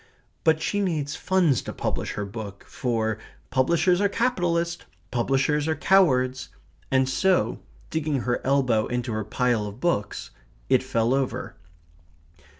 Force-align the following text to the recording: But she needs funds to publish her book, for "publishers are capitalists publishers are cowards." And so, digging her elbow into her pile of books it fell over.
But 0.43 0.63
she 0.63 0.79
needs 0.79 1.15
funds 1.15 1.61
to 1.61 1.71
publish 1.73 2.13
her 2.13 2.25
book, 2.25 2.65
for 2.67 3.19
"publishers 3.51 4.01
are 4.01 4.09
capitalists 4.09 4.83
publishers 5.11 5.67
are 5.67 5.75
cowards." 5.75 6.49
And 6.89 7.07
so, 7.07 7.59
digging 7.91 8.21
her 8.21 8.41
elbow 8.43 8.87
into 8.87 9.13
her 9.13 9.23
pile 9.23 9.67
of 9.67 9.79
books 9.79 10.31
it 10.69 10.81
fell 10.81 11.13
over. 11.13 11.55